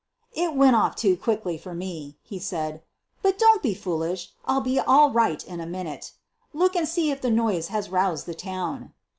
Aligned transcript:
"It 0.33 0.55
went 0.55 0.75
off 0.75 0.95
too 0.95 1.15
quick 1.15 1.43
for 1.61 1.75
me," 1.75 2.17
he 2.23 2.39
said; 2.39 2.81
"but 3.21 3.37
don't 3.37 3.61
be 3.61 3.75
foolish— 3.75 4.31
I'll 4.45 4.59
be 4.59 4.79
all 4.79 5.11
right 5.11 5.43
in 5.43 5.59
a 5.59 5.67
minute. 5.67 6.13
Look 6.53 6.75
and 6.75 6.87
see 6.87 7.11
if 7.11 7.21
the 7.21 7.29
noise 7.29 7.67
has 7.67 7.91
roused 7.91 8.25
the 8.25 8.33
town." 8.33 8.93